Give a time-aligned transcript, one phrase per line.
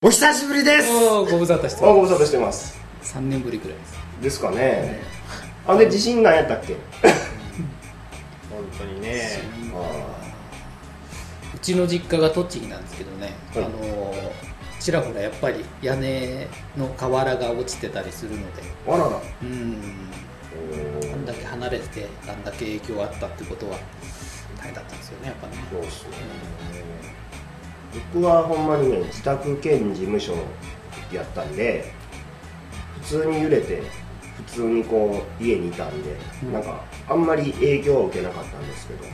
[0.00, 0.92] お久しぶりです。
[0.92, 2.78] ご無沙汰してあご無沙汰してます。
[3.02, 3.98] 3年ぶりくらいです。
[4.22, 5.00] ですかね。
[5.66, 6.76] あで地震なんやったっけ？
[8.48, 9.40] 本当にね。
[11.52, 13.64] うちの実家が栃木なんですけどね、はい。
[13.64, 14.30] あのー
[14.78, 16.46] ちらほらやっぱり屋根
[16.76, 18.62] の瓦が落ちてたりするので。
[18.86, 19.04] あらら。
[19.42, 19.76] うん。
[21.12, 23.76] あんだけ離れててあんだけ影響あったってことは
[24.58, 25.54] 大変だったんですよねやっぱね。
[25.72, 26.10] そうっすね
[28.12, 30.34] 僕はほんまにね自宅兼事務所
[31.12, 31.92] やったんで
[33.02, 33.82] 普通に揺れて
[34.36, 36.52] 普通にこう家にいたんで、うん。
[36.52, 39.04] なんかあんまり影響は受けなかったんですけど、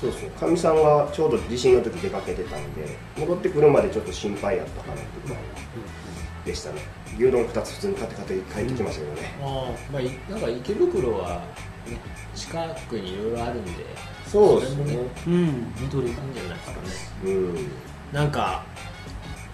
[0.00, 0.30] そうそう。
[0.30, 5.42] かみさんがちょうど地震の時出かけてたんで戻ってくるまでちょっと心配やったかなってぐらい
[6.44, 6.80] でしたね。
[7.18, 11.42] 牛丼2つ普通に買って買って帰ってきましたけどね、ああまあいなんか池袋は、
[11.86, 11.98] ね、
[12.34, 13.70] 近くにいろいろあるんで
[14.32, 14.96] そうですね。
[15.26, 15.74] うん。
[15.78, 17.32] 緑がいいんじゃないですかね。
[17.32, 17.70] うん。
[18.12, 18.64] なんか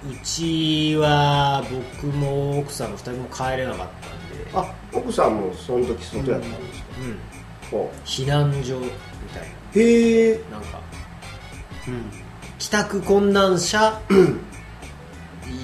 [0.08, 1.64] うちは
[2.00, 4.50] 僕も奥さんも2人も帰れなかったんで。
[4.54, 6.86] あ奥さんもその時外やったんですか、
[7.72, 7.78] うん。
[7.80, 8.88] ほ避難所み
[9.34, 9.42] たい
[9.74, 10.40] うへえ。
[10.48, 10.80] ななんか
[11.88, 12.10] うん。
[12.60, 14.00] 帰宅困難者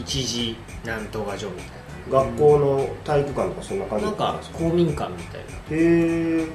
[0.00, 5.46] 一時なんとか所みたい学校の体育館とかそんな感じななんか公民館みたいな。
[5.46, 6.46] へえ。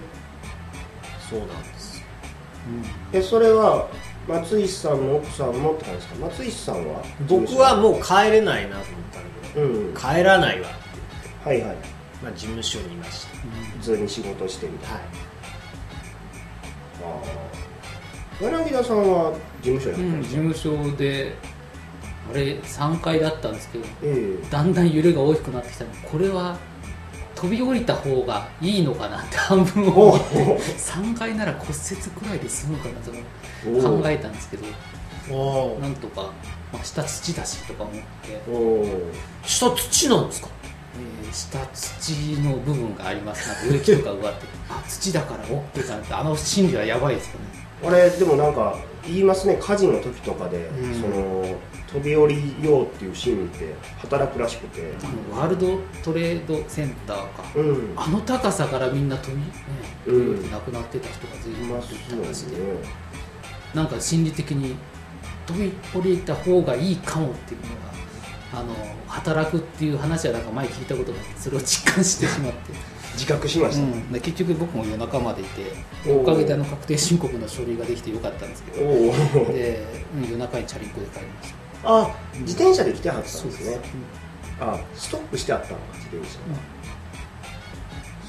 [1.29, 1.78] そうなんです
[3.13, 3.87] えそれは
[4.27, 6.25] 松石さんも奥さんもって感じですか？
[6.27, 7.01] 松石さんは？
[7.27, 9.61] 僕はもう帰れないなと思ったんで。
[9.61, 9.93] うん。
[9.95, 10.69] 帰らないわ。
[10.69, 10.77] って
[11.45, 11.77] 言って、はいはい。
[12.21, 13.29] まあ、事務所にいました。
[13.77, 15.01] 普通に仕事してみたいはい。
[17.01, 18.65] なあー。
[18.65, 21.35] 柳田さんは事務所やったうんん、です事か、務所で
[22.31, 26.57] あれ3階だったんですけどえだんだん揺れが大きくなってきたのでこれは
[27.39, 30.25] 飛び降りた方がいいのかなって半分思って
[30.77, 33.11] 3階なら骨折くらいで済むかなと
[33.69, 34.65] お考えたんですけど
[35.33, 36.31] おなんとか、
[36.73, 38.01] まあ、下土だしとか思って、
[39.45, 40.47] 下土なんですか？
[40.97, 43.47] えー下土の部分があります。
[43.47, 47.45] なんか植木とか植わってあ土だから OK かなってあの心理はやばいですよね。
[47.83, 51.01] 俺でもなんか言いますね火事の時とかで、うん。
[51.01, 51.57] その
[51.91, 54.93] 飛び降りようっていう心理って働くらしくて。
[55.31, 57.93] ワールドトレードセンターか、うん。
[57.95, 59.43] あの高さからみんな飛び、ね
[60.07, 60.13] う
[60.47, 60.51] ん。
[60.51, 62.57] 亡くなってた人が随い分いますたらしいで
[63.73, 64.75] なんか心理的に
[65.45, 67.89] 飛び降りた方がいいかもっていうのが
[68.51, 68.73] あの
[69.07, 72.73] 働くっていう話はなんか前聞いたことがあってそれを実感してしまって、
[73.19, 75.73] 自覚しました、うん、で結局僕も夜中までいて
[76.09, 78.77] おかげであの確定申告の書類ができてよかったんですけど。
[78.79, 79.85] で、
[80.15, 81.55] うん夜中にチャリンコで帰りました。
[81.83, 83.79] あ自転車で来てはったんですそうね
[84.59, 86.39] あストップしてあったのか自転車。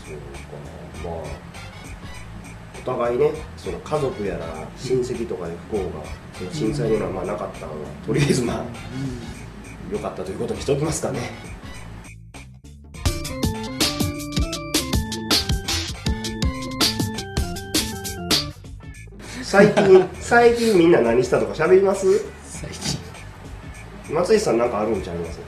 [0.05, 1.51] そうかまあ
[2.78, 4.47] お互いねその家族やら
[4.77, 8.65] 親戚とかで不幸がその震災にはまあなかったのはとりあえずまあ
[9.91, 11.21] 良かったということにしておきますかね
[19.50, 22.06] 最近最近みんな何したとか喋ります？
[22.44, 23.00] 最近。
[24.15, 25.41] 松井さんなんかあるんちゃいます？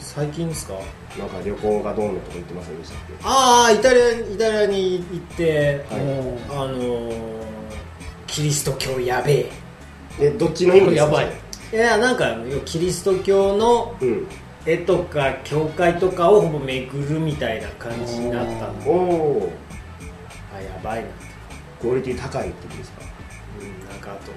[0.00, 0.74] 最近ですか？
[1.16, 3.12] なんか旅行がどうのとか言ってませんでしたっけ？
[3.22, 6.00] ああイタリアイタリアに行って、はい。
[6.00, 7.46] もうあのー
[8.26, 9.50] キリスト教やべえ。
[10.18, 11.12] えどっちの意味ですか？
[11.12, 11.32] やばい。
[11.72, 14.26] いやなんかキリスト教のうん。
[14.66, 19.52] 絵とか教会とかをほぼ巡るみたいな感じになったんでおお
[20.52, 21.08] あやばいな
[21.80, 23.02] クオリティ高いってことですか
[23.60, 24.32] うんなんかあと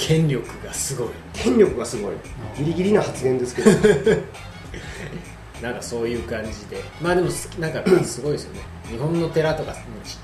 [0.00, 1.08] 権力がすごい。
[1.34, 2.12] 権力がすごい。
[2.56, 3.70] ギリギリな発言ですけど。
[5.62, 6.82] なんかそういう感じで。
[7.02, 8.60] まあでもすなんかすごいですよね。
[8.90, 9.80] 日本の寺とかちっ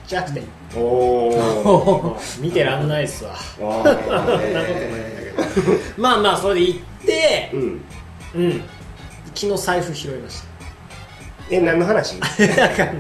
[0.09, 0.43] ちゃくて。
[0.75, 3.35] おお 見てらんないっすわ。
[3.35, 5.73] あそんなことないんだけど。
[5.99, 7.85] まあまあそれで行ってうん。
[8.35, 8.63] うん。
[9.35, 10.43] 昨日財布拾いまし
[11.51, 12.19] え何の話？
[12.19, 12.27] た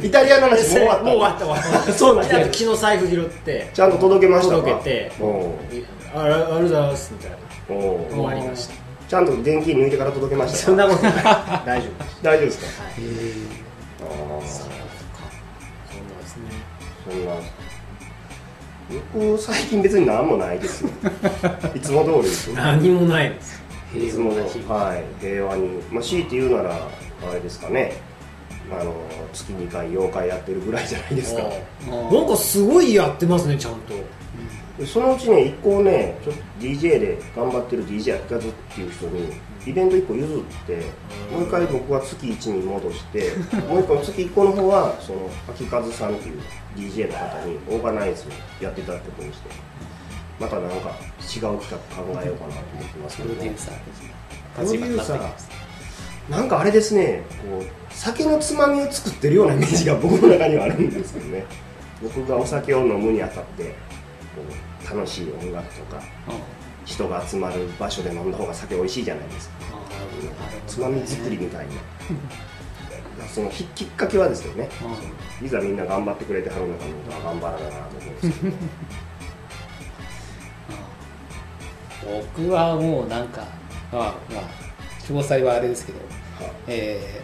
[0.01, 1.05] イタリアの話もう終わった？
[1.05, 1.83] もう終わった終わ。
[1.83, 2.39] っ たそうなんだ。
[2.39, 3.71] であと昨日財布拾って。
[3.75, 4.63] ちゃんと届けましたか？
[4.63, 5.59] 届けておお
[6.15, 7.37] ああありがとうございますみたいな。
[7.69, 8.75] 終ーわりました。
[9.09, 10.65] ちゃんと現金抜いてから届けましたか？
[10.67, 11.15] そんなことない。
[11.67, 12.23] 大丈夫です。
[12.23, 12.83] 大丈夫ですか？
[12.85, 12.93] はい。
[12.93, 13.33] へえ
[14.03, 14.77] ああそんな
[16.21, 16.43] ですね。
[17.11, 17.33] そんな。
[19.13, 20.91] 僕最近別に何もないですよ。
[21.75, 22.57] いつも通りですよ。
[22.57, 23.61] 何もないです。
[23.97, 25.03] いつものはい。
[25.21, 25.83] 平和に。
[25.91, 27.95] まあ強いて言うならあれですかね
[28.71, 28.95] あの
[29.33, 31.43] 月2回妖怪やってるぐらいじゃないですか。
[31.43, 33.95] あなんかすごいやってますねちゃんと。
[34.79, 39.33] でそのうちね一個ねちょっと DJ で頑張ってる DJ やったずっていう人に
[39.67, 40.77] イベント1個譲って
[41.33, 43.33] もう一回僕は月1に戻して
[43.69, 46.41] もう一個月1個の方はその秋和さんっていう
[46.77, 48.25] DJ の方にオーガナイズ
[48.61, 49.49] やっていただくことにして
[50.39, 50.91] またなんか
[51.21, 53.35] 違う企画考えようかなと思ってますけどね。
[53.37, 54.17] プロデューサー的な
[54.57, 55.56] プロデューサー
[56.29, 61.45] なんかあれですねこう酒のつまみを作ってるようなイメージが 僕の中にはあるんですけどね。
[62.03, 63.71] 僕がお酒を飲むにあたってこ
[64.93, 66.57] う楽しい音楽とかうん
[66.87, 69.55] 人が集まる場所で飲んだ方が酒美味しいじゃないですか。
[70.69, 71.73] つまみ作りみたいな。
[73.35, 74.69] そのききっかけはですよね。
[75.43, 78.57] いざみんな頑張ってくれてはるのかなとは頑張らななと思うんですけど。
[82.39, 83.43] 僕はもうなんか
[83.93, 84.03] まあ
[84.33, 84.66] まあ
[85.09, 87.23] 詳細はあれですけどはえ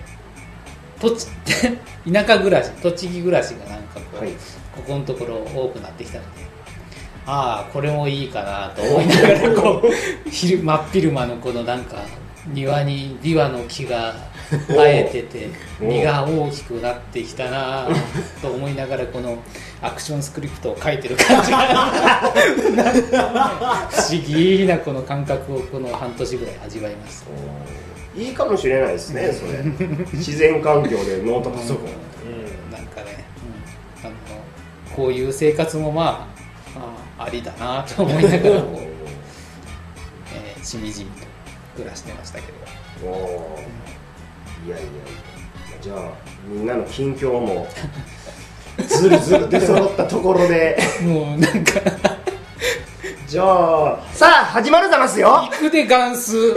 [0.99, 1.27] ー、土地
[2.13, 4.33] 田舎暮らし栃木暮らしがなんかこう、はい。
[4.75, 6.43] ここのところ多くなってきたので
[7.27, 9.91] ああこれもいいかなと思いながらこう
[10.31, 11.99] 昼真っ昼間のこのなんか
[12.47, 14.15] 庭にビワの木が
[14.69, 15.49] 生えてて
[15.81, 15.99] おー。
[15.99, 17.89] 実が大きくなってきたな
[18.41, 19.39] と思いながらこの
[19.81, 21.59] アクションスクリプトを書いてる感じが。
[22.77, 27.31] なんか不思議なこの感覚をこの半年ぐらい味わいました。
[28.21, 29.63] いいいかもしれないですねそれ。
[30.13, 31.93] 自然環境でノートパソコン。
[32.71, 33.25] なんかね、
[34.03, 34.15] うん、あの
[34.95, 36.29] こういう生活もま
[36.77, 38.77] あ、まあ、ありだなと思いながら こう、
[40.35, 41.27] えーしみじみと
[41.77, 43.09] 暮らしてましたけど。
[43.09, 43.93] おー
[44.65, 44.87] いやいや
[45.81, 46.11] じゃあ
[46.47, 47.67] みんなの近況も
[48.87, 50.79] ずるずる出揃ったところで。
[51.03, 51.81] もうなんか。
[53.27, 55.49] じゃあさあ始まるざますよ。
[55.51, 56.55] 肉でガンス。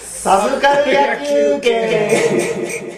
[0.00, 2.93] サブカル野球券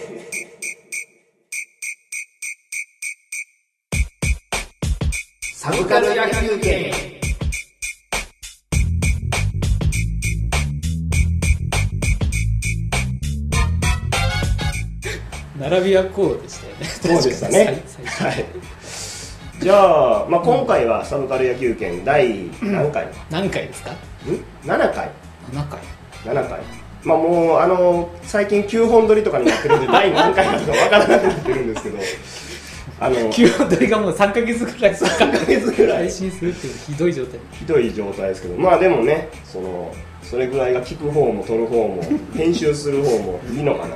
[15.69, 16.85] 並びはこうでしたよね。
[16.85, 17.83] そうでしたね。
[18.05, 18.45] はい。
[19.59, 23.91] じゃあ、まあ、今回はサブカル野球券第何回、ん、何回ですか
[24.63, 25.09] ？7回。
[25.51, 25.79] 7回。
[26.23, 26.59] 7回。
[27.03, 31.97] まあもうあの最近9本撮りとかになってるんで第何回かとかわからなくなってるんですけど
[32.99, 34.95] あの9本撮りがもう3ヶ月ぐらい。
[34.95, 35.97] 3ヶ月ぐらい。
[35.99, 38.55] 配信するっていうひどい状態ひどい状態ですけど。
[38.55, 39.93] まあでもねその
[40.23, 42.03] それぐらいが聞く方も撮る方も
[42.35, 43.95] 編集する方もいいのかな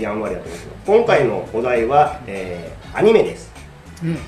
[0.00, 0.98] やんわりやと思うけど。
[0.98, 3.52] 今回のお題は、えーアニメです。
[4.02, 4.18] うん。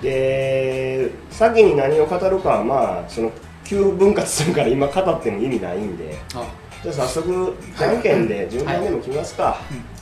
[0.00, 3.32] で先に何を語るかはまあその
[3.64, 6.16] 急分割するから今語っても意味ないんで。
[6.34, 6.46] あ。
[6.82, 9.58] じゃあ早速じゃんけんで順番でも決めますか。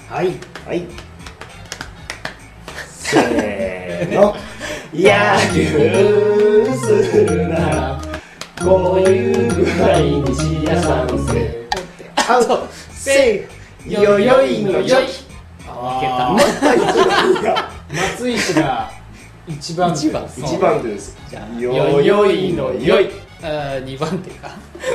[0.09, 0.33] はい。
[0.67, 0.87] はい。
[2.89, 4.37] せーの。
[4.95, 5.11] 野
[5.53, 8.01] 球するなら
[8.63, 11.65] こういうぐらいにしやさんせ。
[12.29, 13.54] アウトセーフ
[13.87, 15.05] よよいのよい。
[15.69, 17.95] あー。
[17.95, 18.91] 松井氏が
[19.47, 20.27] 一番一番。
[20.37, 21.17] 一番手です。
[21.29, 23.11] じゃあよよいのよい。
[23.43, 24.49] あ2番手か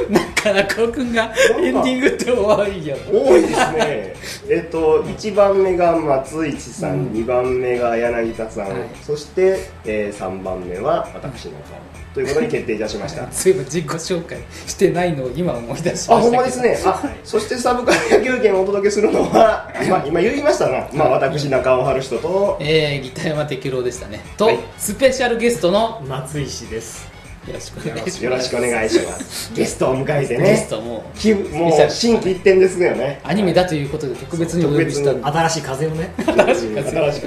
[0.09, 2.95] なかなかくんがエンディングって多いよ。
[3.11, 4.13] 多いですね。
[4.49, 7.07] えっと1番目が松市さん、うん。
[7.11, 8.89] 2番目が柳田さん、はい。
[9.03, 13.27] そして、え3番目は私の顔ということに決定いたしました。
[13.31, 16.79] そういえば自己紹介してないのを今思い出しましたあほんまですね。
[16.85, 22.57] あそしてサブカル野球券をお届けするのは、まあ、今言いましたな、まあ、私中尾春人と。
[22.59, 24.21] えー、ギター山適郎でしたね。
[24.37, 24.59] と、はい。
[24.77, 27.18] スペシャルゲストの松井氏です
[27.49, 28.23] よろしくお願いします。
[28.23, 29.53] よろしくお願いします。
[29.55, 31.03] ゲストを迎えてゲねストも。
[31.15, 33.19] きもう心機一転ですよね。
[33.23, 36.13] アニメだということで特別にお呼びした新しい風をね。
[36.17, 37.23] 新しい新しい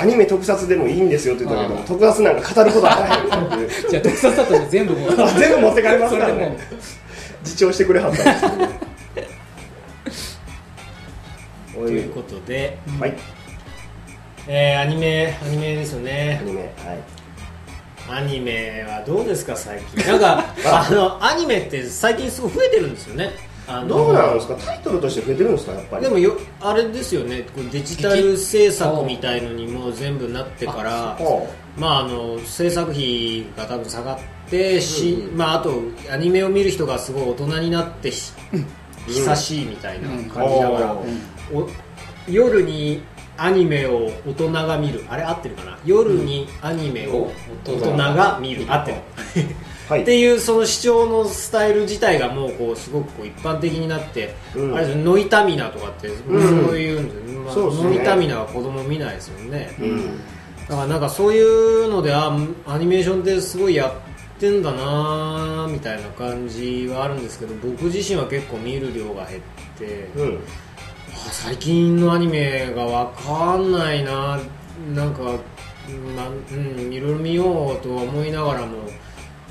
[0.00, 3.06] アニメ特撮でもいいんですよって言ったけど特撮なんか語ることはな
[3.64, 6.56] いじゃあ特撮だと全部も 全部持って帰りますからね。
[7.44, 8.34] 自重してくれはったんで。
[8.34, 8.68] すけどね
[11.78, 13.14] おいということで、はい。
[14.46, 17.21] えーアニメアニメですよアねニメはい
[18.10, 20.04] アニメはどうですか最近？
[20.06, 23.30] なんか あのアニメって最近すごい増えてるんですよね。
[23.68, 24.54] あのどうなんですか？
[24.56, 25.72] タイトルとして増えてるんですか？
[25.72, 26.02] やっぱり。
[26.02, 27.44] でもよあれですよね。
[27.70, 34.18] デジタル制作みたいのにもう全部なってからはまああの制作費が多分下がっ
[34.50, 35.36] てし、うんうん。
[35.38, 35.80] まああと
[36.12, 38.32] アニメを見る人がすごい大人になってひ、
[39.06, 40.46] 久しいみたいな感じだか
[40.80, 40.92] ら、
[41.52, 41.62] うん。
[41.62, 41.68] お
[42.28, 43.02] 夜に
[43.42, 45.04] アニメを大人が見る。
[45.08, 45.78] あれ合ってるかな？
[45.84, 47.32] 夜にアニメを
[47.64, 48.38] 大人が。
[48.40, 48.98] 見る、合ってる。
[49.98, 50.02] い。
[50.02, 54.76] っていうその視聴のスタイル自体がもうこうすごくこう一般的になって、うん。
[54.76, 56.36] あれノイタミナとかってそう
[56.78, 57.82] いうんで、まあそうね。
[57.82, 60.18] ノイタミナは子供見ないですよね、うん。
[60.68, 62.28] だからなんかそういうのであ
[62.66, 69.42] アニメーションってすごいやってんだなみたいな感じはあるんですけど僕自身は結構見る量が減っ
[69.78, 70.38] て、うん。
[70.71, 70.71] あ
[71.30, 74.38] 最近のアニメがわかんないな。
[74.94, 75.22] なんか
[75.88, 78.78] うんまあうん、いろいろ見ようとは思いながらも、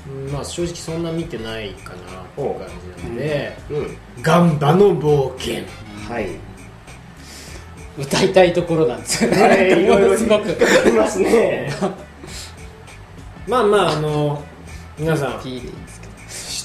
[0.08, 3.56] うんまあ、正直そんな見てないかなっていう感じなんで。
[3.70, 3.78] う。
[3.80, 5.64] ん「ガンバの冒険。
[6.08, 6.28] はい。
[7.98, 11.70] 歌いたいところなんですよね、はいいろいろすごくありますね」
[13.46, 14.42] まあまああの
[14.98, 15.48] 皆さん知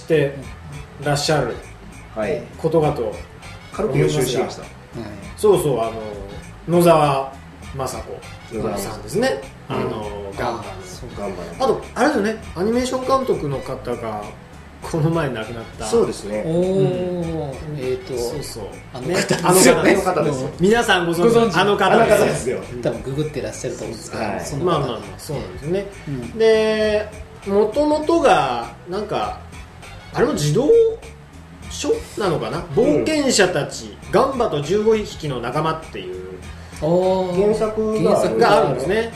[0.03, 0.35] って
[1.03, 1.53] らっしゃる
[2.15, 2.41] はい。
[2.57, 3.13] ことかと
[3.73, 4.63] 軽く予習しました。
[4.63, 4.67] ど、
[5.35, 5.91] そうそうあ
[6.67, 7.33] の野沢
[7.75, 9.75] 雅子子さんですね、うん。
[9.75, 10.33] あの。
[10.37, 11.65] ガンバの。
[11.65, 12.35] あとあれだよね。
[12.55, 14.23] アニメーション監督の方が
[14.81, 15.85] この前亡くなった。
[15.85, 16.43] おそうですね。
[16.45, 18.63] お、えっ、とそうそう。
[18.93, 19.95] あのね方あのですよね。
[19.95, 20.49] 方ですあの方ですよ。
[20.59, 21.71] 皆さんご存知あの。
[21.73, 22.17] あの方です。
[22.19, 22.59] 方ですよ。
[22.81, 24.33] 多分ググってらっしゃると思うんですけど、はい。
[24.33, 26.37] まあまあまあそうなんですよね、うん。
[26.37, 27.09] で
[27.47, 29.39] もともとがなんか
[30.13, 30.69] あれも児童
[31.77, 32.61] 書なのかな？
[32.75, 36.15] 冒険者たち、ガンバと15匹の仲間っていう
[36.81, 38.03] 原作
[38.39, 39.11] があるんですね。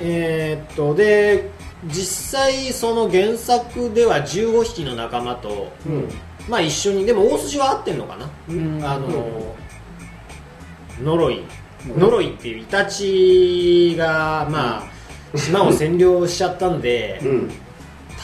[0.00, 1.50] えーっとで
[1.86, 6.08] 実際その原作では15匹の仲間と、うん。
[6.48, 8.82] まあ一緒にでも大筋は合ってんのかな、うん。
[8.84, 9.54] あの、
[11.02, 11.42] ノロイ
[11.96, 14.82] ノロイっていうイタチがま
[15.34, 17.50] あ島を占領しちゃったんで、うん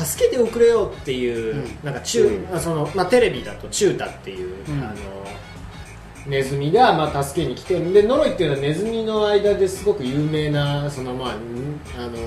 [0.04, 1.78] 助けておくれよっていう、うん。
[1.82, 2.56] なんかチュ、うん。
[2.56, 4.82] あそのまあ、テレビだとチュータっていう、うん。
[4.82, 4.94] あの
[6.26, 11.40] ネズミがまあ助けに来てでノロイっていうのはネズミの間ですごく有名なそのまあん
[11.98, 12.18] あの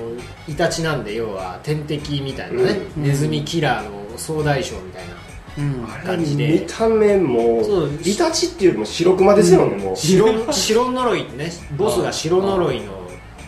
[0.47, 3.03] イタチなんで要は天敵みたいなね、うん。
[3.03, 5.13] ネズミキラーの総大将みたいな
[5.57, 5.87] うん。
[6.03, 6.47] 感じで。
[6.47, 7.91] 見た目もそう。
[8.03, 9.95] イタチっていうよりも白熊ですよねもう。
[9.95, 13.02] 白白ノロイってねボスが白ノロイの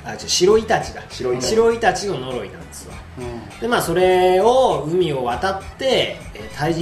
[0.05, 1.01] あ白イタチだ。
[1.09, 2.95] 白イタチ白イタチのノロイなんですわ。
[3.17, 3.59] うん。
[3.59, 6.73] でまあそれを海を渡ってえー退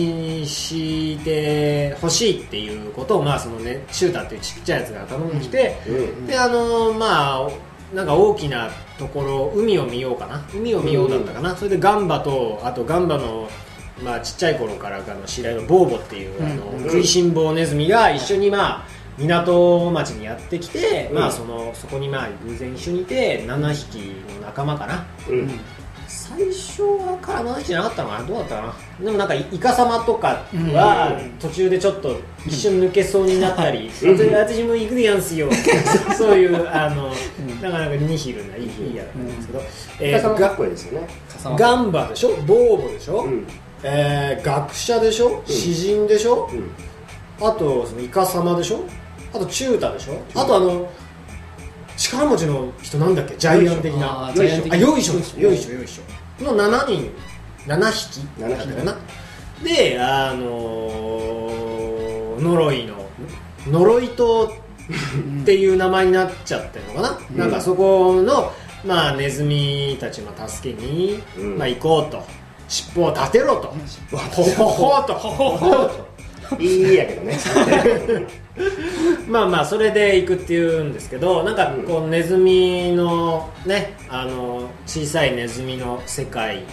[0.43, 6.27] 治してほしいっていうことをまあそのねシュータっていうちっちゃいやつが頼んできて、うん。
[6.27, 7.47] であのまあ
[7.95, 10.45] なんか大きなところ海を見ようかな。
[10.53, 13.47] 海を見ようだったかな、それでガンバとあとガンバの
[14.03, 16.83] まあちっちゃい頃からあの知り合いのボーボっていう、あのうん。
[16.83, 21.15] 食いしん坊ネズミが一緒にまあ港町にやってきて、うん。
[21.19, 23.97] まあそのそこにまあ偶然一緒にいて7匹
[24.39, 25.05] の仲間かな。
[25.29, 25.49] うん。
[26.05, 28.25] 最初はから7匹じゃなかったのかな？
[28.25, 28.61] どうだったか
[28.99, 29.05] な？
[29.05, 30.27] でもなんかイカ様とか
[30.73, 35.49] は途中でちょっと一瞬抜けそうになったり、うん私私も行くでやんすよ
[36.17, 37.09] そういうあの、
[37.61, 39.47] なかなかニヒルないいいいやつなんです
[39.97, 41.07] けど、イカさんもかっガこいいですよね。
[41.57, 42.29] ガンバでしょ？
[42.45, 43.47] ボーボでしょ、うん。
[43.83, 45.41] えー学者でしょ？
[45.45, 46.69] 詩人でしょ、うん
[47.41, 48.83] あとそのイカ様でしょ？
[49.33, 50.21] あとチュータでしょ？
[50.35, 50.89] あとあの
[51.97, 53.35] 力持ちの人なんだっけ？
[53.35, 54.27] ジャイアン的な。
[54.27, 55.13] あージャイアン的あよいしょ。
[55.13, 55.23] よい
[55.57, 55.73] しょ。
[55.73, 56.43] よいしょ。
[56.43, 57.11] の7人。
[57.67, 58.19] 7匹。
[58.39, 58.67] 7匹。
[58.77, 58.97] かな。
[59.63, 63.09] であのー呪いの。
[63.67, 67.37] 呪い島っていう名前になっちゃってるのかな、うん。
[67.37, 68.51] なんかそこの
[68.85, 71.57] まあネズミたちの助けに、うん。
[71.57, 72.23] まあ行こうと。
[72.69, 73.73] 尻尾を立てろと、
[74.09, 75.13] ほほほと。
[75.13, 76.07] ほほほと
[76.59, 77.37] いいやけどね。
[79.27, 86.63] まあまあそれで行くっていうんですけどなんかこうネズミのねあの小さいネズミの世界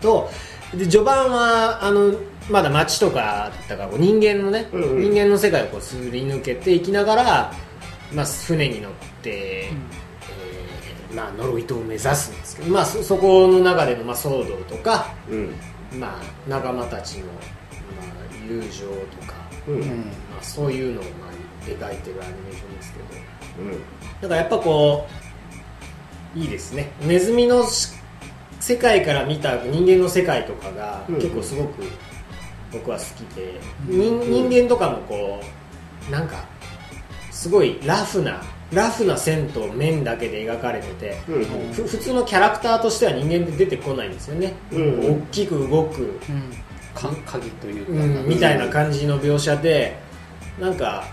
[0.00, 0.30] と
[0.72, 2.14] で序盤はあの
[2.50, 5.00] まだ街とかだったからこう人間のね、うんうん。
[5.00, 7.52] 人間の世界をこうすり抜けていきながら、
[8.12, 8.92] まあ、船に乗っ
[9.22, 15.54] て、えーまあ、ノロイ島を目指すんですけど、まあ、そそこの中でのまあ騒動とか、うん。
[15.98, 17.55] まあ、仲間たちの、まあ、
[18.48, 19.34] 友情とか、
[19.68, 19.74] うん。
[19.74, 19.82] うん。
[19.82, 21.30] うんまあ、そういうのをまあ
[21.66, 23.04] 描いてるアニメーションですけど。
[23.62, 23.72] うん。
[24.20, 25.06] だからやっぱこ
[26.34, 26.92] ういいですね。
[27.00, 27.94] ネズミのし
[28.60, 31.14] 世界から見た人間の世界とかがうん。
[31.16, 31.84] 結構すごく
[32.72, 35.40] 僕は好きで、人人間とかもこ
[36.08, 36.44] うなんか
[37.30, 41.72] すごいラフなラフな線と面だけで描かれてて、うん。
[41.72, 45.00] ふ普通のキャラクターとしては人間で出てこないんですよね、うん。
[45.00, 46.52] 大きく動く、うん
[46.96, 49.98] か鍵というか、うん、みたいな感じの描写で
[50.58, 51.04] なんか、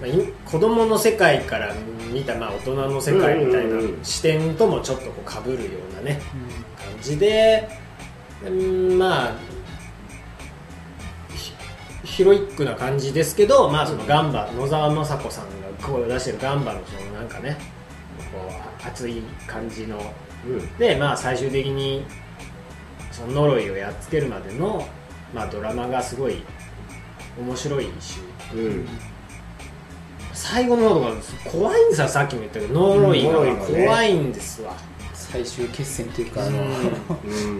[0.00, 0.12] まあ、い
[0.44, 1.72] 子供の世界から
[2.12, 6.20] 見たまあ大人の世界みたいなうんうんうん視点ともちょっとこう被るようなね
[6.76, 7.68] 感じで、
[8.44, 9.34] うん、まあ
[11.34, 11.52] ひ
[12.04, 17.56] ヒロイックな感じですけど、まあ、そのガンバ野沢雅子さんが声を出してるガンバのそのなんかね
[18.32, 18.50] こ
[18.82, 19.98] う熱い感じの。
[20.46, 20.76] うん。
[20.76, 22.04] でまあ最終的に
[23.14, 24.88] その呪いをやっつけるまでの、
[25.32, 26.42] まあ、ドラマがすごい
[27.38, 28.18] 面白いし。
[28.54, 28.88] うん。
[30.32, 31.12] 最後の方とか
[31.50, 32.08] 怖いんですよ。
[32.08, 34.74] さっきも言ったけど呪いが怖いんですわ、
[35.12, 36.66] 最終決戦というか、あのうん。
[36.66, 36.70] う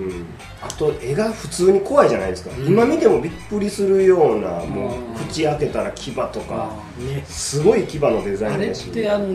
[0.08, 0.26] ん。
[0.60, 5.14] あと絵が普通に怖いじゃないですか、今見てもびっくりするようなもううん。
[5.28, 6.72] 口開けたら牙とか。
[6.98, 7.24] あね。
[7.26, 8.90] すごい牙のデザあれっインだし。
[8.90, 9.28] てあの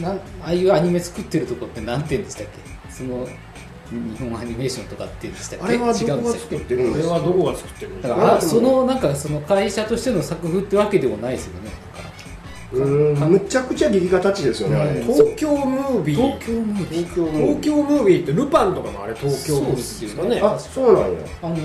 [0.00, 2.92] なんああいうアニメ作ってるとこってなんて言うんでしたっけ？
[2.92, 3.26] その
[3.90, 5.64] 日本アニメーションとかってでしたっけ？
[5.64, 7.14] あれは違どこがうんでしたっけ作ってるんこれですか？
[7.14, 8.08] はどこが作ってるんですか？
[8.08, 11.70] だからあそのなんかその会社としての作風ってわけでもないですよね。
[12.72, 16.16] うーんむちゃくちゃ劇画タッチですよね東京ムービー。
[16.16, 17.04] 東京ムービー。
[17.04, 20.28] 東京の東京ムービーってルパンとかもあれ東京ムービーですかね。
[20.28, 20.54] そうですよね。
[20.54, 21.18] あそうなんや。
[21.42, 21.56] あの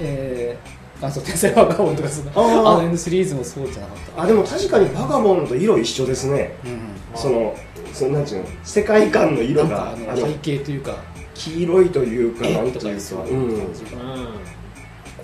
[0.00, 2.78] えー、元祖天才バカボンとかそのあー。
[2.78, 4.22] あの N シリーズもそうじゃなかった。
[4.22, 7.56] あでも確かにバガボンと色一緒ですねうんその
[7.94, 10.94] そのなんちゅうの世界観の色がかあの背景というか
[11.40, 13.22] 黄色いというか絵なんというか。
[13.22, 13.72] うういうん。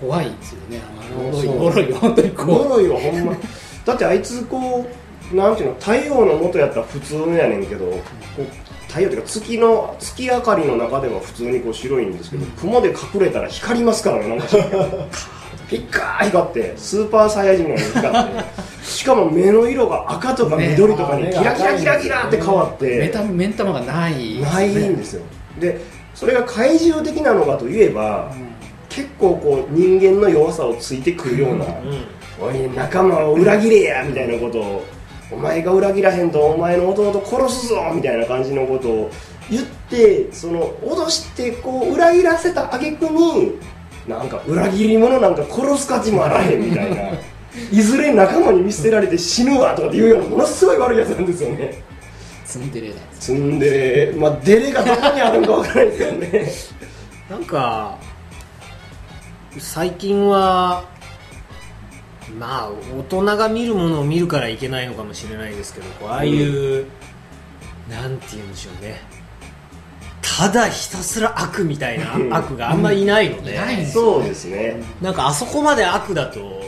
[0.00, 0.80] 怖いですよね。
[1.58, 2.62] もろい本当に怖い。
[2.64, 3.36] 呪いはほんま。
[3.84, 4.86] だってあいつこ
[5.32, 8.02] うなんていうの太陽の元やったら普通やねんけどこ
[8.38, 8.42] う
[8.88, 14.46] 太陽っていうか月の月明かりの中では普通にこう白いんですけど、雲で隠れたら光りますからねなんか。
[15.68, 25.22] ピッカー光ってスーパーサイヤ人のように光ってしかも目の色が赤とか緑とかにねキラキラキラキラって変わって、目玉目ん玉がないないんですよ。
[25.58, 25.80] で
[26.16, 28.32] それが怪獣的なのかといえば、
[28.88, 32.16] 結構こう人間の弱さをついてくるような、うん。
[32.40, 34.84] おい仲間を裏切れやみたいなことを
[35.30, 39.10] お前が裏切らへんとお前の弟殺すぞみたいな感じのことを
[39.50, 43.58] 言ってその脅してこう裏切らせた挙句に
[44.06, 47.18] なんか裏切り者なんか殺す価値もあらへんみたいな。
[47.72, 51.82] いずれ仲間に見捨てられて死ぬわとかっていうようなものすごい悪いやつなんですよね
[52.56, 54.12] ツンデレなんですツンデレ。
[54.12, 56.52] まあデレがどこにあるんかわからないですけどね。
[57.30, 57.98] なんか
[59.58, 60.84] 最近は
[62.38, 66.86] まあ大人が見るものを見るからいけないのかもしれないですけどああいう、
[67.90, 69.00] なんて言うんでしょうね。
[70.22, 74.82] ただひたすら悪みたいうんな悪があんまりいないので、いないんそうですね。
[75.00, 76.62] なんかあそこまで悪だと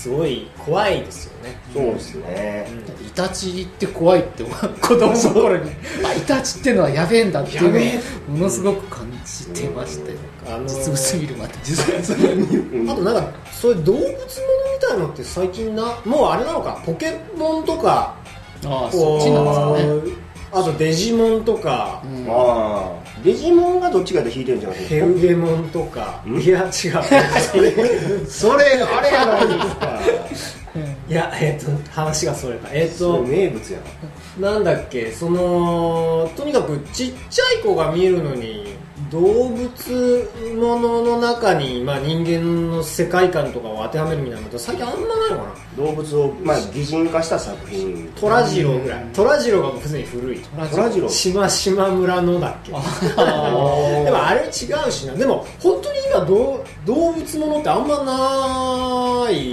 [0.00, 2.66] すごい怖いですよね、そうですね。
[3.06, 4.44] イタチって怖いって
[4.80, 5.70] 子供の頃に。
[6.02, 10.16] あイタチってのはやべえんだっていうのをものすごく感じてましたよ
[10.46, 11.54] あのー実物見るまで。
[11.62, 11.98] 実は
[12.92, 14.16] あとなんかそういう動物ものみ
[14.88, 16.80] たいのって最近なもうあれなのか？
[16.86, 18.14] ポケモンとか
[18.64, 22.24] ああそっちなんですかねあとデジモンとか、うん。
[22.26, 24.78] まあデジモンがどっちかで弾いてるんじゃない？
[24.78, 26.22] ですヘかウゲモンとか。
[26.26, 26.40] ん？
[26.40, 26.70] いや違う。
[28.26, 30.00] それあれやないですか。
[31.08, 32.72] いやえっ、と話がそれた。
[32.72, 33.78] えっ、それと名物や
[34.38, 38.69] なんだっけそのとにかくちっちゃい子が見るのに
[39.10, 45.44] 動物ものの中に、まあ、人間の世界観とかを当てはめるみたいなこと最近あんまないのか
[45.76, 45.84] な？
[45.84, 48.08] 動物をまあ擬人化した作品。
[48.14, 49.04] トラジロぐらい。
[49.12, 52.72] トラジロが普通に古いトラジロしましま村のだっけ？
[52.74, 52.82] あ
[54.04, 54.50] でもあれ違う
[54.92, 55.14] しな。
[55.14, 58.04] でも本当に今どう動物ものってあんま
[59.24, 59.52] ない。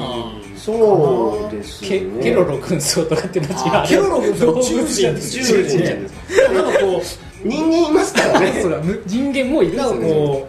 [0.57, 2.21] そうですケね。
[2.23, 5.79] ケロロ軍曹とかってのは違うあケロロ軍曹宇宙人です宇宙人
[6.53, 7.01] なんかこ
[7.43, 8.59] 人間いますからね。
[8.61, 10.47] そうだむ人間もいうるんですなんかよ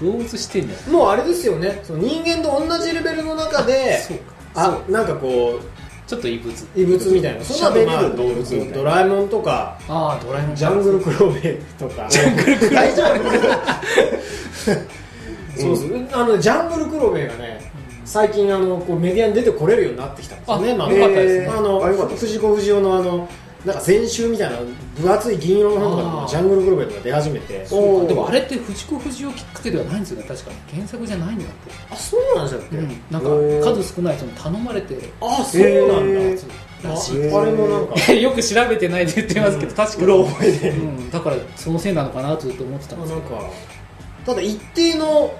[0.00, 1.80] 動物してんだようもうあれですよね。
[1.82, 4.34] その人間と同じレベルの中でそうか。
[4.56, 5.60] あなんかこ
[6.06, 6.52] ちょっと異物。
[6.52, 7.44] う異物みたいな。
[7.44, 8.74] その後まあ喋れる動物みたいな。
[8.74, 10.56] ドラえもんとかああドラえもん。
[10.56, 12.08] ジャングルクローベルとか
[12.72, 13.22] 大丈夫。
[15.56, 16.08] そうそう。
[16.12, 17.72] あのジャングルクロベがね
[18.04, 20.74] 最近あのこうメディアに出てこれるようになってきたんですよね。
[20.74, 21.46] まああよかったですね。
[21.56, 23.28] あの藤子不二雄のあの
[23.64, 24.58] なんか全集みたいな
[25.00, 27.64] 分厚い銀色の本とかでもあージャングルクロベとか出始めて。
[27.64, 30.26] でもあれって藤子不二雄きっかけではないんですよね。
[30.28, 30.56] 確かに。
[30.74, 31.52] 原作じゃないんだって、
[31.90, 33.28] あそうなんでしたっけ、うん、なんか
[33.82, 37.94] 数少ないその頼まれてあそうなんだ、らしいあれもなんか。
[38.12, 43.36] よく調べてないで言ってますけど、 確かに、覚えでうん、だからそのせいなのかなとずっと思ってたんですけど。
[43.36, 43.50] なんか
[44.26, 45.32] ただ一定の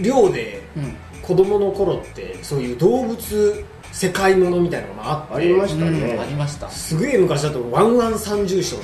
[0.00, 0.96] 量でうん。
[1.28, 5.34] 子供の頃ってそういう動物世界ものみたいなのがあって。
[5.34, 5.98] ありましたね。
[6.14, 6.20] うん。
[6.20, 6.68] ありました。
[6.70, 8.76] すげえ昔だとワンワン三重唱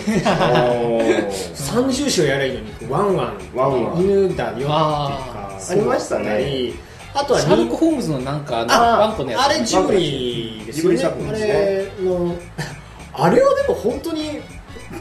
[1.54, 3.38] 三重唱やればいいのにワンワン。
[3.54, 4.02] ワンワン。
[4.02, 6.72] 犬だよっていうかありましたね。
[7.14, 9.40] あとはシャーロッにク・ホームズのなんかあのあワンコのやつ。
[9.42, 10.96] あれジブリですよね。
[10.98, 12.36] ジブリ作品あれの
[13.12, 14.40] あれはでも本当に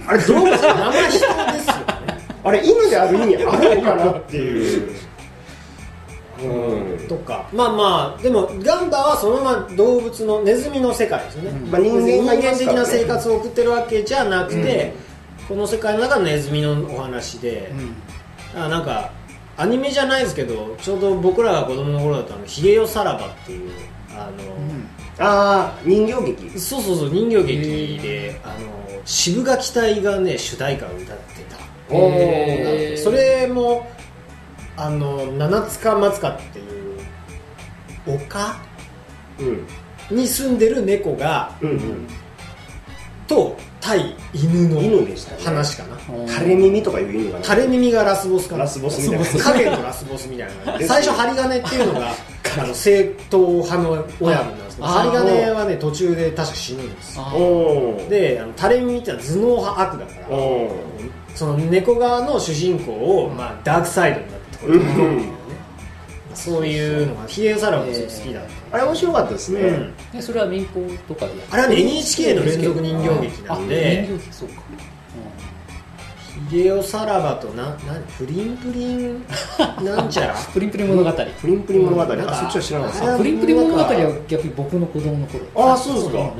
[0.08, 1.44] あれ動物生人ですよね。
[2.44, 4.96] あれ犬である意味あるのかなっていう
[6.48, 7.08] うん。
[7.08, 7.50] とか。
[7.54, 11.72] まあまあでもガンバはそのまま動物のネズミの世界ですよね、うん。
[11.72, 14.94] まあ人間がい人間的な生活を送ってるわけじゃなくて、
[15.48, 17.72] この世界の中のネズミのお話で、
[18.56, 19.12] あなんか
[19.58, 23.70] アニメじゃないですけどちょうど僕らが子供の頃だとあの「ひげよさらば」っていう
[24.16, 24.30] あ
[25.20, 26.60] の、ああ人形劇。
[26.60, 28.56] そうそうそう人形劇であの
[29.06, 31.58] 渋垣隊がね主題歌を歌ってた。
[32.98, 33.86] それも
[34.76, 37.00] あの七塚松塚っていう
[38.08, 38.60] 丘
[39.40, 39.44] う
[40.14, 40.18] ん。
[40.18, 42.08] に住んでる猫がうんうん。
[43.28, 45.44] と対犬の犬でしたね。
[45.44, 45.98] 話かな。
[46.16, 46.28] うん。
[46.28, 48.64] 垂れ耳とかいう犬が垂れ耳がラスボスかな。
[48.64, 49.44] ラスボスみたいな。
[49.44, 50.80] 影のラスボスみたいな。
[50.86, 52.14] 最初針金っていうのが
[52.62, 57.20] あの正統派の親分なんですけどあ針金はね途中で確か死ぬんです
[58.10, 60.38] であの垂れ耳ってのは頭脳派悪だから
[61.36, 64.26] その猫側の主人公を、まあ、ダークサイドに
[64.68, 65.34] なってこれるん。
[66.34, 69.94] そういうのがヒデオサラもすごい好きだった、あれ面白かったですね、うん。
[70.12, 74.00] でそれは民放とかであれはね NHK の連続人形劇なんで。
[74.00, 74.56] あ人形劇そうか、
[76.50, 77.76] ヒデオさらばとなな
[78.18, 79.24] プリンプリン
[79.84, 80.36] なんちゃら？
[80.52, 81.12] プリンプリン物語。
[81.12, 85.46] プリンプリン物語、うんあそっちは知らないでプリンプリン物語は逆に僕の子供の頃。
[85.56, 86.18] ああそうですか。
[86.18, 86.32] ね。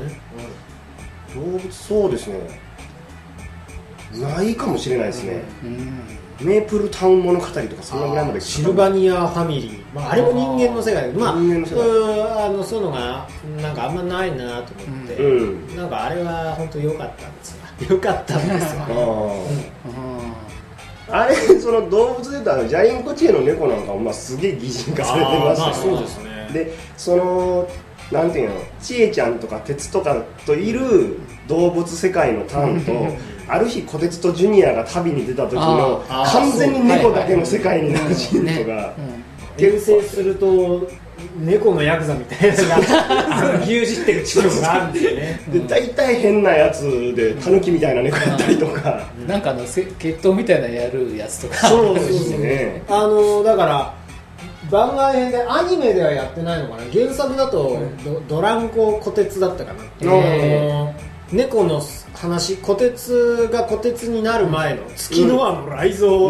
[1.36, 2.40] 動物そうですね。
[4.14, 6.02] ないかもしれないですね、うん
[6.42, 13.28] メープルタウン物語とかそんなぐらいまでシルバニアファミリー、まあ、あれも人間の世界まあ人間のあのそういうのが
[13.62, 15.76] なんかあんまないなと思って、うん。
[15.76, 17.58] なんかあれは本当良かったんですよ。
[17.90, 18.82] 良かったんですよ。
[21.10, 26.50] あれその動物で言うとあのジャリンコチエの猫なんかもまあすげえ擬人化されてましたあーまあそうですね。
[26.54, 27.68] でその
[28.12, 31.18] なんていうのちえちゃんとか鉄とかといる
[31.48, 32.92] 動物世界のターンと
[33.54, 39.24] ある日小鉄とジュニアが旅に出た時の完全に猫だけの世界になるシーンとか、ね。
[39.56, 40.90] 転生すると
[41.40, 42.58] 猫のヤクザみたいな
[43.46, 45.40] のが牛耳ってる地方があるんですよね。
[45.54, 49.28] で大体変なやつでタヌキみたいな猫やったりとか、うん。
[49.28, 51.68] なんかあのせ血統みたいなのやるやつとか。
[51.68, 52.82] そうですね。
[52.90, 53.94] あのだから
[54.72, 56.84] 番外編でアニメではやってないのかな。
[56.92, 60.94] 原作だとド,、ドランコ小鉄だったかな、うんあの
[61.34, 61.82] 猫の
[62.14, 66.30] 話小鉄が小鉄になる前の月の輪の雷蔵、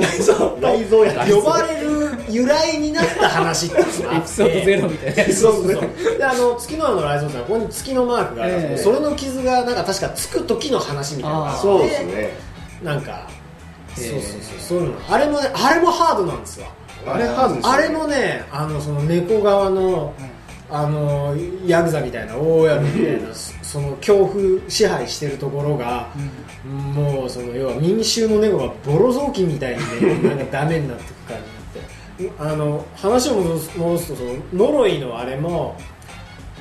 [0.61, 1.35] 雷蔵や。
[1.35, 4.25] 呼ばれる由来になった話っていうのがあって。
[4.25, 5.21] エピソードゼロみたいな。
[5.23, 5.81] やつそうそうそう。
[6.17, 8.97] であの月の輪の雷蔵ってのはここに月のマークがあるんですけど、ええ。
[8.97, 11.37] それの傷がなんか確かつく時の話みたいな。
[11.37, 11.53] のがあ。
[11.53, 12.37] ってそうですね。
[12.81, 13.27] なんか、
[13.99, 14.09] ええ。
[14.09, 14.93] そうそうそうそういうの。
[15.09, 16.67] あれもねあれもハードなんですよ
[17.05, 20.13] あれハードですよあれもねあのその猫側の
[20.73, 21.35] あの
[21.67, 26.09] ヤクザみたいな大家みたいなその恐怖支配してるところが、
[26.65, 32.53] もうその要は民衆の猫がボロ雑巾みたいにね なんかダメになっていく感じになって。
[32.53, 35.75] あの話を戻すとその呪いのあれも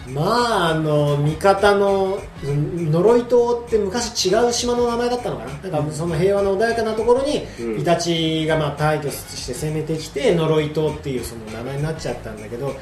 [0.09, 5.71] まああの味方のうん呪い島って昔違う島の名前だったのかな。
[5.71, 7.81] なんかその平和な穏やかなところにうん。
[7.81, 12.75] イタチがまあ退去して攻めてきて呪い島っていうその名前になっちゃったんだけど、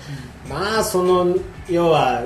[0.48, 1.36] まあその
[1.68, 2.24] 要は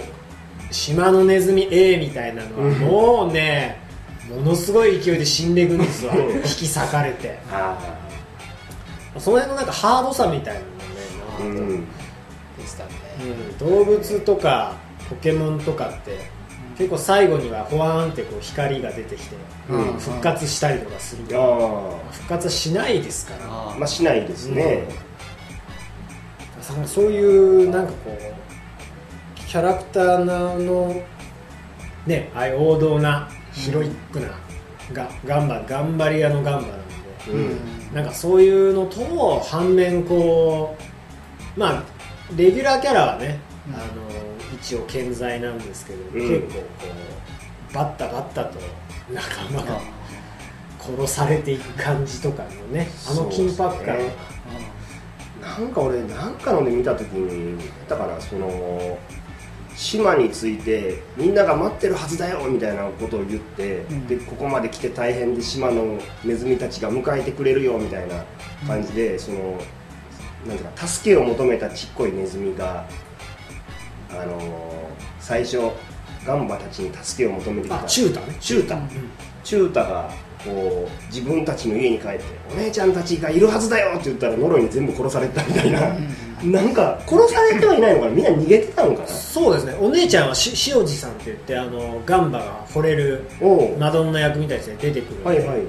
[0.71, 3.81] 島のネズミ A みたいなのはもうね、
[4.29, 6.15] ものすごい勢いで死んでいくんですわ。
[6.17, 7.39] 引き裂かれて。
[7.51, 7.77] あ
[9.19, 10.61] その辺のなんかハードさみたいな
[11.41, 11.81] あ、うのね、ん、
[12.59, 12.91] でしたね
[13.61, 13.69] うん。
[13.69, 14.75] 動物とか
[15.11, 16.19] ポケモンとかって
[16.77, 19.37] 結構最後にはほわーんってこう光が出てきて、
[19.71, 19.99] うん。
[19.99, 21.25] 復活したりとかする。
[21.25, 23.47] けどあ復活はしないですから。
[23.47, 24.88] まあしないですね、
[26.79, 26.87] うん。
[26.88, 31.01] そういうなんかこうキャラクターの
[32.07, 34.29] ねああいう王道なヒロイックな、
[34.93, 37.95] がガンバ頑張り屋のガンバなんで、うん。
[37.95, 40.77] なんかそういうのと反面こ
[41.57, 41.83] うまあ
[42.35, 43.38] レギュラーキャラはね、
[43.69, 43.75] うん。
[43.75, 43.85] あの
[44.55, 46.29] 一応健在なんですけど、うん。
[46.29, 46.64] 結構こ
[47.71, 48.59] うバッタバッタと
[49.12, 49.81] 仲間が
[50.79, 53.99] 殺されていく感じとかのねあの緊迫感。
[53.99, 54.12] ね。
[55.40, 58.99] なんか俺なんかので見た時にだからその
[59.77, 64.07] 島についてみんなが待ってるはずだよみたいなことを言って、ん。
[64.07, 68.25] でここまで来て大変で島のネズミたちが迎えてくれるよみたいな
[68.67, 69.59] 感じで、その
[70.47, 72.87] なんていうか助けを求めたちっこいネズミが
[74.20, 75.59] あの最初
[76.27, 77.81] ガンバたちに助けを求めてきた。
[77.81, 78.37] あチュータね。
[78.40, 78.79] チュータ、
[79.42, 80.11] チュータが
[80.44, 85.81] こう自分たちの家に帰ってお姉ちゃんたちがいるはずだよって言ったらノロに全部殺されたみたいな、
[86.61, 89.07] なんか殺されてはいないのかなみんな逃げてたのかな？
[89.09, 89.74] そうですね。
[89.81, 93.24] お姉ちゃんはし塩地さんって言ってあのガンバが惚れる
[93.79, 95.61] マドンナ役みたいですね出てくるはいはい。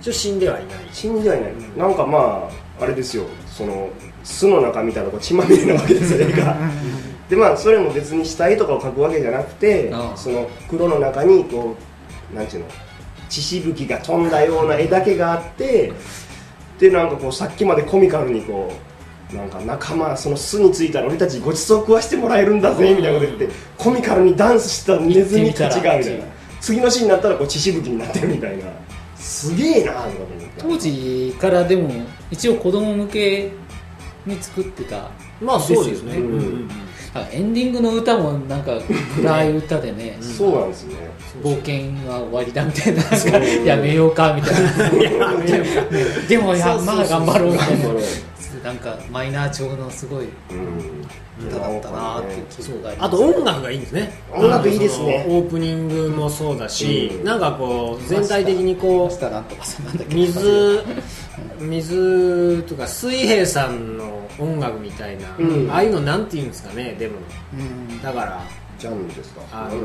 [0.00, 0.76] 一応死んではいない。
[0.92, 2.48] 死んではいない、なんかま
[2.80, 3.24] ああれですよ。
[3.46, 3.88] その
[4.24, 6.56] 巣の中見たらこう血まみれなわけですよ絵が
[7.28, 10.16] でまあそれも別に死体とかを描くわけじゃなくてああ。
[10.16, 11.76] その黒の中にこ
[12.32, 12.68] うなんていうの
[13.28, 15.92] 血しぶきが飛んだような絵だけがあって
[16.78, 18.72] でなんかこうさっきまでコミカルにこ
[19.32, 26.24] うなんか仲間その巣についたら俺たちごちそう食わしてもらえるんだぜみたいなこと言ってコミカルにダンスしたネズミたちがみたいな。
[26.60, 28.64] 次のシーンになったらこう血しぶきになってるみたいな。
[29.16, 30.48] すげえなとか思って。
[30.56, 31.90] 当時からでも
[32.30, 33.52] 一応子供向け
[34.24, 35.10] に作ってた
[35.42, 36.68] まあそうですね、うんうんうん。
[36.70, 36.72] あ
[37.30, 38.72] エンディングの歌もなんか
[39.16, 40.16] 暗い歌でね。
[40.22, 40.94] そうなんですね。
[41.42, 43.02] 冒険は終わりだみたいな。
[43.02, 44.62] なんかやめようかみたい
[45.18, 45.30] な。
[46.28, 47.88] でもいやまあ頑張ろうみたいな
[48.64, 51.04] なんかマイナー調のすごいうん。
[51.40, 53.06] 歌だったなっていう記憶があります。
[53.06, 54.12] あと音楽がいいんですね。
[54.32, 55.26] 音楽いいですね。
[55.28, 57.24] オープニングもそうだし、うん。
[57.24, 59.18] なんかこう全体的にこう
[60.08, 60.14] け。
[60.14, 60.80] 水
[61.58, 65.70] 水とか水平さんの音楽みたいな、うん。
[65.70, 67.14] ああいうのなんていうんですかねでも。
[67.52, 68.02] うん。
[68.02, 68.40] だから。
[68.78, 69.42] ジャンルですか？
[69.52, 69.76] あの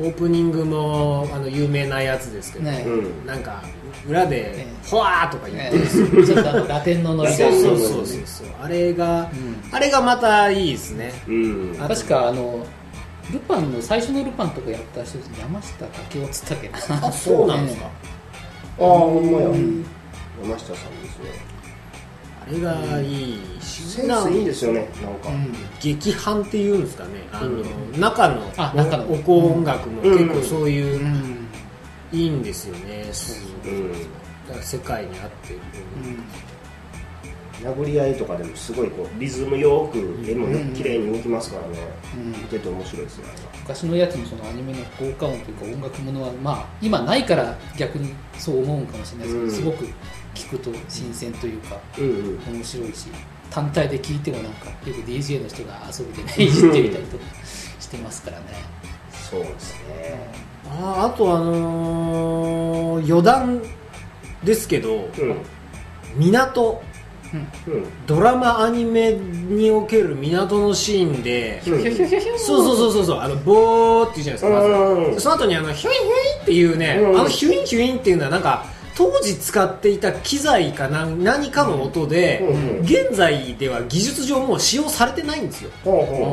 [0.00, 2.84] オープニングもあの有名なやつですけど、ね。
[2.86, 3.26] ううん。
[3.26, 3.62] なんか
[4.08, 5.84] 裏でね「ほわ!」とか言ってね。
[6.12, 8.46] る、 ちょっとあのラテンのノリがそうそうそうそうそう。
[8.62, 9.28] あれが、
[9.72, 11.12] あれがまたいいですね。
[11.26, 11.76] うん。
[11.80, 12.64] あ確かあの
[13.32, 17.08] ルパンの最初のルパンとかやった人山下武雄っつったっけな。
[17.08, 17.86] あそうなんですか、
[18.78, 19.48] ああほんまや。
[19.48, 19.84] うん。
[20.44, 21.30] 山下さんですね。
[21.57, 21.57] あ
[22.52, 25.28] れがいいし、センスいいですよねなんか。
[25.28, 25.52] うん。
[25.80, 28.52] 劇伴っていうんですかねあの、うん中の。
[28.56, 29.04] あ中の。
[29.04, 31.38] おお香音楽も結構そういう、うん
[32.10, 33.04] いいんですよね、
[33.66, 35.60] うんだから世界に合ってる、
[37.62, 41.78] 殴り合いとかでもすごいこうリズムよく絵も綺麗に動きますからね。
[42.16, 42.28] うん。
[42.30, 43.24] 見てて面白いですね。
[43.62, 49.76] 昔のやつのそのアニメの効果音というか音楽ものはまあ今ないから逆にそう思うかもしれないですけど、うん。
[49.76, 49.92] すごく
[50.34, 52.54] 聞くと新鮮というかうんうん。
[52.58, 53.08] 面白いし
[53.50, 57.24] 単体で聞いてもなんかよく DJ の人が遊びでねいじってみたりとか
[57.80, 58.46] してますからね。
[59.12, 60.30] そうですね。
[60.70, 63.62] ああとあのー余談
[64.44, 65.36] ですけどうん。
[66.16, 66.82] 港
[67.34, 67.46] うん。
[68.06, 71.78] ドラマアニメにおける港のシーンで、そう
[72.64, 76.10] そうそうそうそうあのボーって言うじゃないですか、その後にあのヒュインヒュイ
[76.40, 77.20] ンっていうね、うん。
[77.20, 78.64] あのヒュインヒュインっていうのはなんか
[78.96, 82.42] 当時使っていた機材か何何かの音で、
[82.82, 85.70] 現在では技術上もう使用されてないんですよ。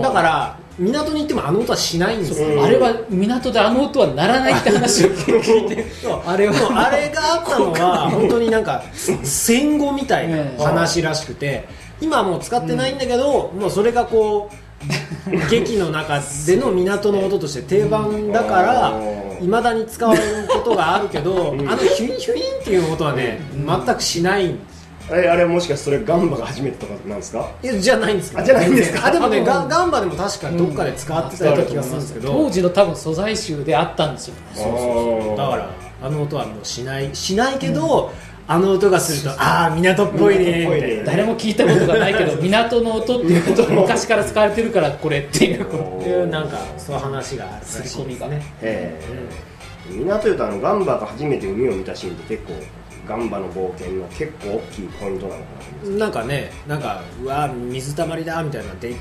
[0.02, 5.86] だから港に行ってもあの音はしないんですよ、うんあれは港であの音は鳴らないって話を聞いて。
[6.26, 6.54] あれは。
[6.54, 8.84] もうあれがあったのは本当になんか
[9.24, 11.68] 戦後みたいな話らしくて
[12.02, 21.70] 今はもう使ってないんだけど、もうそれがこう劇の中での港の音として定番だからうんいまだに使われることがあるけど、うん。
[21.70, 24.75] あのヒュインヒュインっていう音はね、全くしないんあ
[25.14, 27.48] れあれもしかしてそれガンバが初めてとかなんですか？
[27.62, 28.42] いやじゃないんですけど。
[28.42, 29.06] あじゃないんですか？
[29.08, 34.36] あでもねガガンバでも確かどっかで使ってたような気がするんですけど、当時の多分素材集であったんですよ。
[34.56, 34.78] そうそう
[35.28, 35.38] そう。
[35.38, 35.70] だから
[36.02, 38.12] あの音はもうしないしないけど、
[38.48, 40.66] あの音がするとああ港っぽいね。
[40.76, 49.00] みたいな誰も聞いたことがないけど 港の音っていうことを昔から使われてるからこれっていうこっていうなんかそういう話があるらしいです刷り込みがねえ
[49.90, 52.54] え港いうとあのガンバが初めて海を見たシーンって結構
[53.08, 55.48] ガンバの冒険の結構大きいポイントなのか
[55.86, 58.96] ななんかねなんかうわ水たまりだみたいなで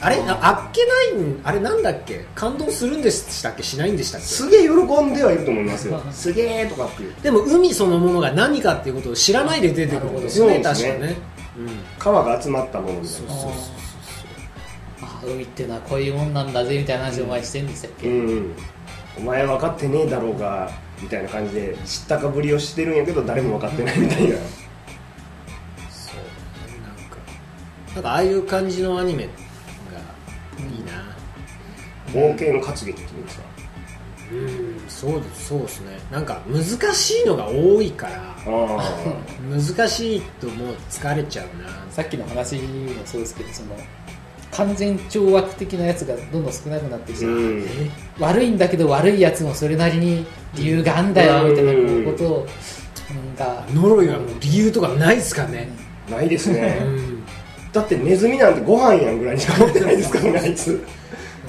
[0.00, 2.24] あれああっけないんあれなんだっけ？
[2.34, 3.62] 感動するんでしたっけ？
[3.62, 4.26] しないんでしたっけ？
[4.26, 6.02] すげえ喜んではいると思いますよ。
[6.10, 7.14] すげえとかっていう。
[7.22, 11.16] でも海そのものが何かっていうことを知らないで出てくるんですよねなるほど確かね、
[11.56, 11.68] うん、
[12.00, 13.52] 川が集まったものみたいなそうそうそう。
[15.02, 18.52] あ海っていうのはこういうもんなんだぜみたいな話を前にしてんでしたっけ、うんうん。
[19.18, 20.68] お前分かってねえだろうが
[21.02, 24.36] みたいな感じで知ったかぶりをしてるんやけど誰も分かってないみたいな。
[25.90, 26.16] そう。
[26.80, 27.16] なんか
[27.94, 30.92] なんかああいう感じのアニメがいいな。
[32.12, 33.42] 冒険活劇っていうんですか？
[34.32, 35.98] うんそうですそうですね。
[36.10, 39.04] なんか難しいのが多いからあ
[39.50, 41.68] 難しいともう疲れちゃうな。
[41.90, 43.76] さっきの話もそうですけどその
[44.52, 47.66] 完全懲悪的なやつがどんどん少なくなってきて、あうん。
[48.20, 52.46] 悪いんだけど悪いやつもそれなりに理由があんだよみたいなことを、うん
[53.36, 55.68] が呪いはもう理由とかないっすかね、
[56.08, 57.22] ないですうねん、
[57.72, 60.82] だってネズミなんてご飯やんぐらいにしか思ってないですからねあいつ。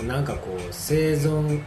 [0.08, 1.62] なんかこう生存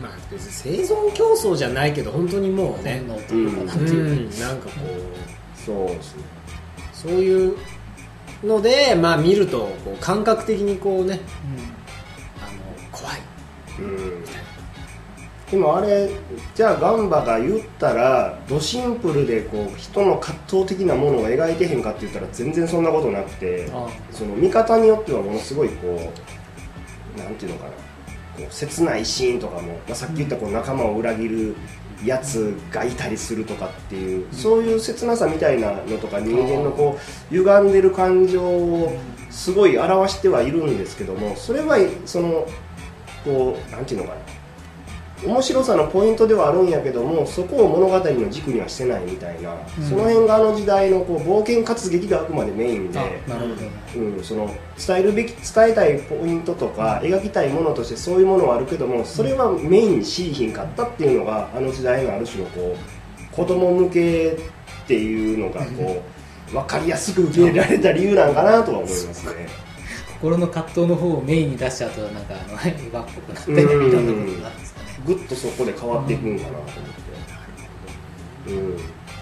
[0.00, 3.02] まあ別に生存競争じゃないけど本当にもうね。
[3.06, 4.40] うかなんてういうか、ん。
[4.40, 4.72] なんかこ
[5.54, 6.22] そうですね。
[6.92, 7.56] うそういう
[8.42, 11.20] のでまあ見るとこう感覚的にこうね
[12.40, 13.20] あの怖い。
[13.78, 14.24] うん。
[15.50, 16.10] でもあれ
[16.54, 23.86] じゃあガンバが言ったらドシンプルでこう人の葛藤的なものを描いてへんかって言ったら全然そんなことなくてあ。
[24.10, 26.10] その見方によってはものすごいこ
[27.16, 27.72] うなんていうのかな。
[28.36, 31.54] こう切ないシーンとかも、まあ、さっき言ったこう仲間を裏切る
[32.04, 36.98] やつがいたりするとかっていう、そういう切なさみたいなのとか人間のこ
[37.30, 38.96] う歪んでる感情を
[39.30, 42.46] すごい表してはいるんですけどもそれはその
[43.24, 44.41] こうなんていうのかな
[45.24, 49.84] 面白さのポイントではあるんやけどもそこを物語の軸にはしてないみたいな、うん。
[49.88, 53.60] その辺があの時代のこう冒険活劇があくまでメインで、あなるほ
[53.96, 54.00] ど。
[54.00, 54.46] うん、その
[54.86, 66.02] 伝えるべき伝えたいポイントとか描きたいものとしてそういうものはあるけどもそれはメインにしいひんかったっていうのがあの時代のある種のこう子供向けっていうのがこ
[66.50, 69.46] う分かりやすく受け入れられた理由なんかなとは思いますね。
[70.20, 72.38] 心の葛藤の方をメインに出しちゃうとなんかあ
[72.70, 74.58] っぽくなっていろんなことになるん。
[74.60, 74.61] ですかね
[75.06, 76.68] ぐっとそこで変わっていくんかなと思っ
[78.46, 78.76] て、うん、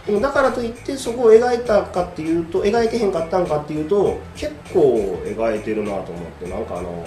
[0.07, 6.49] でもだからといってそこを描いたかっていうと描いてへんかったんかっていうと結構描いてるなと思って。
[6.49, 7.07] なんかあの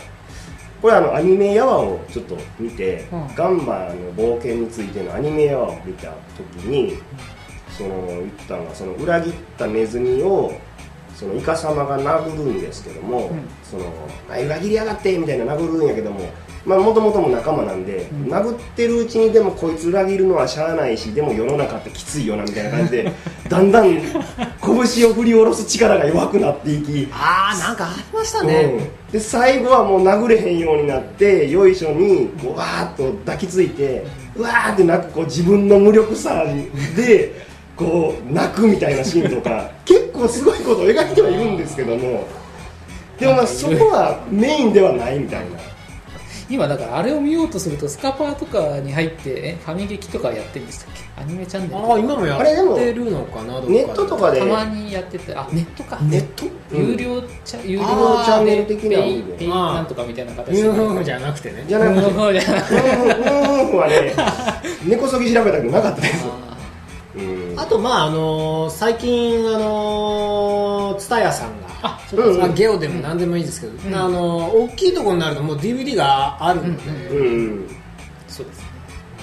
[0.84, 3.36] これあのアニメやわをちょっと見て、うん。
[3.36, 6.98] ガンマの冒険についてのアニメやわを見た時に
[7.70, 10.52] その言ったのがその裏切ったネズミを
[11.16, 13.48] そのイカ様が殴るんですけども、うん。
[13.64, 13.86] その
[14.30, 16.30] あ裏切りやがってみたいな殴るんやけども
[16.66, 18.34] まあもともとも仲間なんで、うん。
[18.34, 23.12] 殴ってるうちにでもこいつ裏切るのはしゃあないしでも世の中ってきついよなみたいな感じで
[23.50, 24.02] だんだん
[24.62, 27.08] 拳を振り下ろす力が弱くなっていき。
[27.12, 36.46] ああなんかありましたね、うん、で最後はもう殴れへんようになってよいしょにこうわーっと抱きついてうわーって泣くこう自分の無力さ
[36.96, 37.34] で
[37.76, 42.26] こう泣くみたいなシーンとか 結構すごいことを描いてはいるんですけども。
[43.20, 45.46] でもまあそこはメインではないみたいな
[46.50, 51.22] 今だからあれを見ようとするとスカパーとかに入ってえファミ劇とかやってるんでしたっけ？
[51.22, 51.78] アニメチャンネル。
[51.78, 52.44] ああ今もやっ
[52.76, 55.84] てるのかなネットとかでたまにやっててあネット？
[55.84, 56.46] かネット？
[56.72, 58.90] 有料チャ有料チャンネル的な。
[58.90, 61.66] ペイペイなんとかみたいな形ニでじゃなくてね。
[61.68, 62.00] じゃなくて。
[62.00, 62.18] うんそうん
[63.78, 64.14] はね
[64.86, 66.26] 根こそぎ調べたけどなかったです
[67.56, 73.94] あとまああのー最近あの蔦屋さんがあうゲオでも何でもいいですけど、ん。
[73.94, 77.68] あの大きいところになるともう DVD があるので、うんうん。
[78.28, 78.66] そうですね。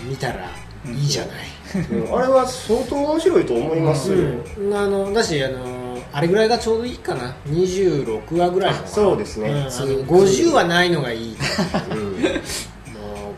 [0.05, 0.51] 見たら
[0.87, 2.19] いいじゃない、うん。
[2.19, 7.35] あれは相当面白いと思いますあのだしあのあれぐらいがちょうどいいかな。
[7.47, 9.51] 26話ぐらいのそうですね。
[9.51, 9.57] ん。
[9.57, 11.37] あの50はないのがいい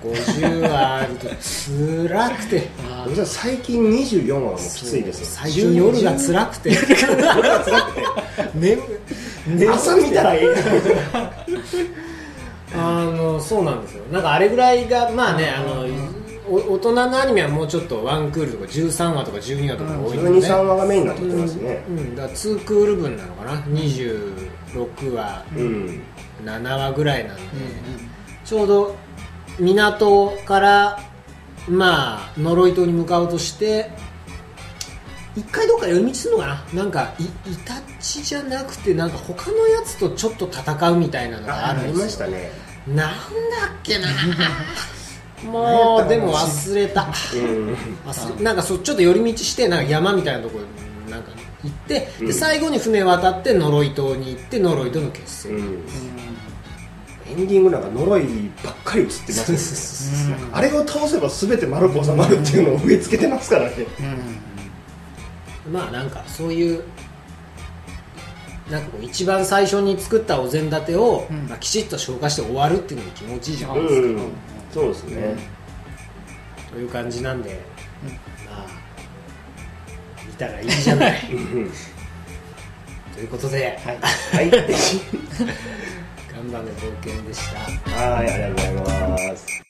[0.02, 2.68] 50話あると辛くて。
[2.88, 5.26] あ僕さ最近24話はもうきついですよ。
[5.26, 6.72] 最近夜が辛くて。
[6.72, 7.34] 夜が
[7.64, 8.02] 辛くて。
[8.54, 8.78] 眠
[9.46, 10.54] 眠朝見たらええ
[12.74, 14.04] あのそうなんですよ。
[14.12, 15.86] なんかあれぐらいがまあねあの
[16.48, 21.84] お大人のアニメはもうちょっとワンクールとか13話とか12話とか多いので、123話がメインになってますね。
[21.88, 26.02] うんうん、だから2クール分なのかな？26話うん、
[26.44, 27.42] 7話ぐらいなんで、
[28.44, 28.96] ちょうど
[29.62, 31.00] 港から
[31.68, 33.90] まあ呪い島に向かおうとして
[35.36, 36.82] 一回どっか寄り道するのかな？
[36.82, 37.28] なんかいイ
[37.64, 42.04] タチじゃなくてなんか他のやつとちょっと戦うみたいなのがあるんですよ。
[42.04, 42.50] ましたね。
[42.86, 43.10] なんだっ
[43.82, 44.08] けな？
[45.50, 47.06] もうでも忘れた。
[47.34, 47.76] うん。
[48.06, 51.30] 忘れなんかそちょっと寄り道してなんか山みたいなところになんか
[51.64, 52.26] 行って、うん。
[52.26, 55.84] で最後に船渡って呪い島に行って呪い島の決戦、うん
[57.32, 60.42] エンディングなんか呪いばっかり映ってますよね。
[60.52, 63.86] あれを倒せば全て丸く収まるっていうのを植え付けてますからね。
[65.70, 66.82] まあなんかそういう
[68.70, 71.48] なんかこう一番最初に作ったお膳立てを、うん。
[71.48, 74.32] まあ、きちっと消化して終わるっていうのも気持ちいいじゃないですか、うん。
[74.72, 75.36] そうですね。
[76.70, 77.60] という感じなんで、
[78.46, 78.66] まあ
[80.26, 81.32] 見たらいいじゃない。
[81.32, 81.70] うん。
[83.14, 83.98] ということで、はい。
[84.36, 84.50] はい
[86.42, 87.90] ガンバの冒険でした。
[87.90, 89.61] はいありがとうございます。